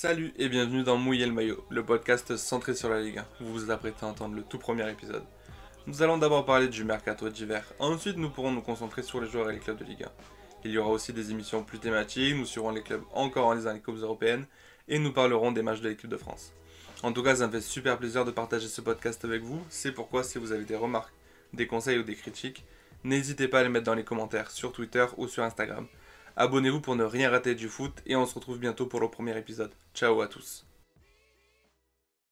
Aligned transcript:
Salut 0.00 0.32
et 0.38 0.48
bienvenue 0.48 0.84
dans 0.84 0.96
Mouiller 0.96 1.26
le 1.26 1.32
maillot, 1.32 1.64
le 1.70 1.84
podcast 1.84 2.36
centré 2.36 2.76
sur 2.76 2.88
la 2.88 3.00
Ligue 3.00 3.18
1. 3.18 3.26
Vous 3.40 3.52
vous 3.52 3.70
apprêtez 3.72 4.06
à 4.06 4.08
entendre 4.08 4.36
le 4.36 4.44
tout 4.44 4.56
premier 4.56 4.88
épisode. 4.88 5.24
Nous 5.88 6.02
allons 6.02 6.18
d'abord 6.18 6.46
parler 6.46 6.68
du 6.68 6.84
mercato 6.84 7.28
d'hiver, 7.28 7.64
ensuite 7.80 8.16
nous 8.16 8.30
pourrons 8.30 8.52
nous 8.52 8.60
concentrer 8.60 9.02
sur 9.02 9.20
les 9.20 9.28
joueurs 9.28 9.50
et 9.50 9.54
les 9.54 9.58
clubs 9.58 9.76
de 9.76 9.82
Ligue 9.82 10.04
1. 10.04 10.08
Il 10.66 10.70
y 10.70 10.78
aura 10.78 10.90
aussi 10.90 11.12
des 11.12 11.32
émissions 11.32 11.64
plus 11.64 11.80
thématiques, 11.80 12.36
nous 12.36 12.46
suivrons 12.46 12.70
les 12.70 12.84
clubs 12.84 13.02
encore 13.12 13.46
en 13.46 13.54
lisant 13.54 13.72
les 13.72 13.80
coupes 13.80 13.98
européennes 13.98 14.46
et 14.86 15.00
nous 15.00 15.12
parlerons 15.12 15.50
des 15.50 15.62
matchs 15.62 15.80
de 15.80 15.88
l'équipe 15.88 16.08
de 16.08 16.16
France. 16.16 16.52
En 17.02 17.10
tout 17.10 17.24
cas, 17.24 17.34
ça 17.34 17.48
me 17.48 17.52
fait 17.52 17.60
super 17.60 17.98
plaisir 17.98 18.24
de 18.24 18.30
partager 18.30 18.68
ce 18.68 18.80
podcast 18.80 19.24
avec 19.24 19.42
vous, 19.42 19.60
c'est 19.68 19.90
pourquoi 19.90 20.22
si 20.22 20.38
vous 20.38 20.52
avez 20.52 20.64
des 20.64 20.76
remarques, 20.76 21.12
des 21.54 21.66
conseils 21.66 21.98
ou 21.98 22.04
des 22.04 22.14
critiques, 22.14 22.64
n'hésitez 23.02 23.48
pas 23.48 23.58
à 23.58 23.62
les 23.64 23.68
mettre 23.68 23.86
dans 23.86 23.94
les 23.94 24.04
commentaires 24.04 24.52
sur 24.52 24.70
Twitter 24.70 25.06
ou 25.16 25.26
sur 25.26 25.42
Instagram. 25.42 25.88
Abonnez-vous 26.40 26.80
pour 26.80 26.94
ne 26.94 27.02
rien 27.02 27.30
rater 27.30 27.56
du 27.56 27.68
foot 27.68 28.00
et 28.06 28.14
on 28.14 28.24
se 28.24 28.36
retrouve 28.36 28.60
bientôt 28.60 28.86
pour 28.86 29.00
le 29.00 29.10
premier 29.10 29.36
épisode. 29.36 29.72
Ciao 29.92 30.20
à 30.20 30.28
tous. 30.28 30.67